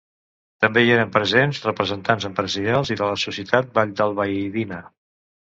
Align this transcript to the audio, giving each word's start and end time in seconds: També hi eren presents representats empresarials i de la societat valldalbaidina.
També 0.63 0.81
hi 0.85 0.93
eren 0.93 1.11
presents 1.17 1.59
representats 1.67 2.27
empresarials 2.31 2.93
i 2.97 2.97
de 3.03 3.13
la 3.13 3.21
societat 3.27 3.73
valldalbaidina. 3.79 4.85